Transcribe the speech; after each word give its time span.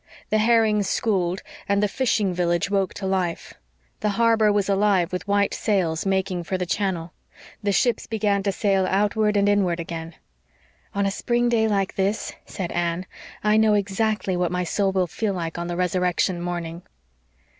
The 0.31 0.39
herring 0.39 0.81
schooled 0.81 1.43
and 1.69 1.83
the 1.83 1.87
fishing 1.87 2.33
village 2.33 2.71
woke 2.71 2.91
to 2.95 3.05
life. 3.05 3.53
The 3.99 4.09
harbor 4.17 4.51
was 4.51 4.67
alive 4.67 5.13
with 5.13 5.27
white 5.27 5.53
sails 5.53 6.07
making 6.07 6.43
for 6.45 6.57
the 6.57 6.65
channel. 6.65 7.13
The 7.61 7.71
ships 7.71 8.07
began 8.07 8.41
to 8.41 8.51
sail 8.51 8.87
outward 8.89 9.37
and 9.37 9.47
inward 9.47 9.79
again. 9.79 10.15
"On 10.95 11.05
a 11.05 11.11
spring 11.11 11.49
day 11.49 11.67
like 11.67 11.97
this," 11.97 12.33
said 12.47 12.71
Anne, 12.71 13.05
"I 13.43 13.57
know 13.57 13.75
exactly 13.75 14.35
what 14.35 14.51
my 14.51 14.63
soul 14.63 14.91
will 14.91 15.05
feel 15.05 15.35
like 15.35 15.59
on 15.59 15.67
the 15.67 15.77
resurrection 15.77 16.41
morning." 16.41 16.81